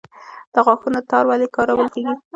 [0.53, 2.13] د غاښونو تار ولې کارول کیږي؟